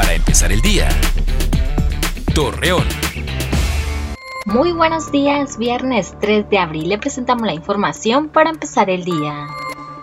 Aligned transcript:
para 0.00 0.14
empezar 0.14 0.50
el 0.50 0.62
día. 0.62 0.88
Torreón. 2.34 2.86
Muy 4.46 4.72
buenos 4.72 5.12
días, 5.12 5.58
viernes 5.58 6.14
3 6.22 6.48
de 6.48 6.56
abril 6.56 6.88
le 6.88 6.96
presentamos 6.96 7.44
la 7.46 7.52
información 7.52 8.30
para 8.30 8.48
empezar 8.48 8.88
el 8.88 9.04
día 9.04 9.46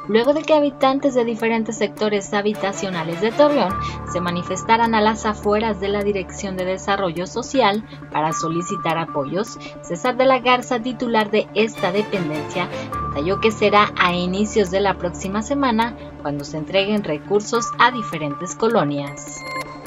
luego 0.07 0.33
de 0.33 0.41
que 0.41 0.54
habitantes 0.54 1.13
de 1.15 1.25
diferentes 1.25 1.78
sectores 1.78 2.33
habitacionales 2.33 3.21
de 3.21 3.31
Torreón 3.31 3.73
se 4.12 4.21
manifestaran 4.21 4.96
a 4.96 5.02
las 5.02 5.25
afueras 5.25 5.79
de 5.79 5.89
la 5.89 6.02
Dirección 6.02 6.55
de 6.55 6.66
Desarrollo 6.66 7.27
Social 7.27 7.84
para 8.11 8.34
solicitar 8.34 8.98
apoyos, 8.98 9.57
César 9.82 10.18
de 10.18 10.25
la 10.25 10.39
Garza, 10.39 10.79
titular 10.79 11.29
de 11.29 11.48
esta 11.55 11.91
dependencia, 11.91 12.70
detalló 13.09 13.39
que 13.39 13.52
será 13.52 13.91
a 13.98 14.14
inicios 14.14 14.71
de 14.71 14.79
la 14.79 14.98
próxima 14.98 15.41
semana 15.41 15.95
cuando 16.21 16.43
se 16.43 16.57
entreguen 16.57 17.04
recursos 17.04 17.66
a 17.79 17.91
diferentes 17.91 18.55
colonias. 18.55 19.41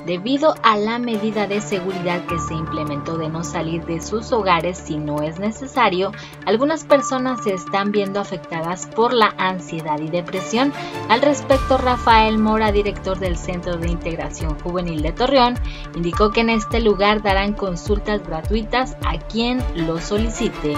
Debido 0.07 0.55
a 0.63 0.77
la 0.77 0.99
medida 0.99 1.47
de 1.47 1.61
seguridad 1.61 2.25
que 2.27 2.39
se 2.39 2.55
implementó 2.55 3.19
de 3.19 3.29
no 3.29 3.45
salir 3.45 3.85
de 3.85 4.01
sus 4.01 4.33
hogares 4.33 4.79
si 4.79 4.97
no 4.97 5.23
es 5.23 5.39
necesario, 5.39 6.13
algunas 6.47 6.85
personas 6.85 7.45
se 7.45 7.55
están 7.55 7.93
viendo 7.93 8.19
afectadas 8.19 8.87
por 8.87 9.13
la 9.13 9.35
ansiedad 9.37 10.01
y 10.01 10.09
depresión. 10.09 10.73
Al 11.09 11.21
respecto, 11.21 11.77
Rafael 11.77 12.39
Mora, 12.39 12.73
director 12.73 13.19
del 13.19 13.37
Centro 13.37 13.77
de 13.77 13.89
Integración 13.89 14.59
Juvenil 14.61 15.03
de 15.03 15.13
Torreón, 15.13 15.59
indicó 15.95 16.31
que 16.31 16.41
en 16.41 16.51
este 16.51 16.81
lugar 16.81 17.23
darán 17.23 17.53
consultas 17.53 18.27
gratuitas 18.27 18.97
a 19.05 19.19
quien 19.19 19.63
lo 19.75 20.01
solicite. 20.01 20.75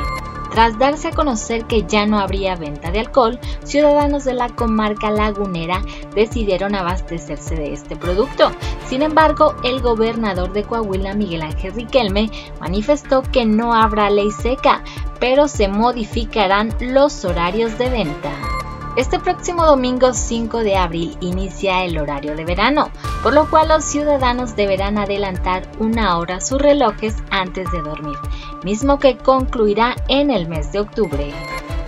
Tras 0.53 0.79
darse 0.79 1.09
a 1.09 1.13
conocer 1.13 1.65
que 1.65 1.85
ya 1.85 2.05
no 2.05 2.19
habría 2.19 2.57
venta 2.57 2.91
de 2.91 3.01
alcohol, 3.01 3.41
ciudadanos 3.65 4.25
de 4.25 4.35
la 4.35 4.51
comarca 4.51 5.11
lagunera 5.11 5.83
decidieron 6.15 6.75
abastecerse 6.75 7.55
de 7.55 7.73
este 7.73 7.97
producto. 7.97 8.53
Sin 8.87 9.01
embargo, 9.01 9.55
el 9.65 9.81
gobernador 9.81 10.53
de 10.53 10.65
Coahuila, 10.65 11.15
Miguel 11.15 11.43
Ángel 11.43 11.73
Riquelme, 11.73 12.31
manifestó 12.61 13.23
que 13.23 13.47
no 13.47 13.73
habrá 13.73 14.11
ley 14.11 14.31
seca, 14.31 14.85
pero 15.19 15.49
se 15.49 15.69
modificarán 15.69 16.75
los 16.81 17.25
horarios 17.25 17.79
de 17.79 17.89
venta. 17.89 18.52
Este 18.95 19.19
próximo 19.19 19.65
domingo 19.65 20.13
5 20.13 20.59
de 20.59 20.77
abril 20.77 21.17
inicia 21.21 21.83
el 21.83 21.97
horario 21.97 22.37
de 22.37 22.45
verano, 22.45 22.91
por 23.23 23.33
lo 23.33 23.49
cual 23.49 23.69
los 23.69 23.85
ciudadanos 23.85 24.55
deberán 24.55 24.99
adelantar 24.99 25.67
una 25.79 26.19
hora 26.19 26.43
sus 26.43 26.61
relojes 26.61 27.17
antes 27.31 27.73
de 27.73 27.81
dormir, 27.81 28.19
mismo 28.63 28.99
que 28.99 29.17
concluirá 29.17 29.97
en 30.09 30.31
el 30.31 30.47
mes 30.47 30.73
de 30.73 30.81
octubre. 30.81 31.33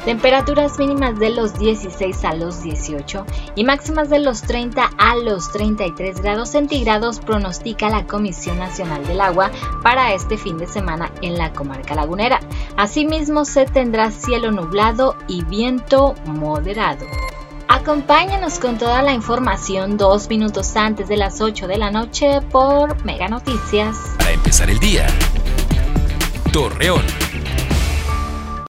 Temperaturas 0.04 0.78
mínimas 0.78 1.18
de 1.18 1.30
los 1.30 1.58
16 1.58 2.24
a 2.24 2.34
los 2.34 2.62
18 2.62 3.24
y 3.54 3.64
máximas 3.64 4.10
de 4.10 4.18
los 4.18 4.42
30 4.42 4.90
a 4.98 5.16
los 5.16 5.50
33 5.50 6.20
grados 6.20 6.50
centígrados 6.50 7.20
pronostica 7.20 7.88
la 7.88 8.06
Comisión 8.06 8.58
Nacional 8.58 9.06
del 9.06 9.22
Agua 9.22 9.50
para 9.82 10.12
este 10.12 10.36
fin 10.36 10.58
de 10.58 10.66
semana 10.66 11.10
en 11.22 11.38
la 11.38 11.52
comarca 11.54 11.94
lagunera. 11.94 12.40
Asimismo 12.76 13.46
se 13.46 13.64
tendrá 13.64 14.10
cielo 14.10 14.52
nublado 14.52 15.16
y 15.26 15.42
viento 15.44 16.14
moderado. 16.26 17.06
Acompáñanos 17.68 18.58
con 18.58 18.76
toda 18.76 19.02
la 19.02 19.14
información 19.14 19.96
dos 19.96 20.28
minutos 20.28 20.76
antes 20.76 21.08
de 21.08 21.16
las 21.16 21.40
8 21.40 21.66
de 21.66 21.78
la 21.78 21.90
noche 21.90 22.42
por 22.52 23.02
Mega 23.04 23.28
Noticias. 23.28 23.96
Para 24.18 24.32
empezar 24.32 24.68
el 24.68 24.78
día, 24.78 25.06
Torreón. 26.52 27.23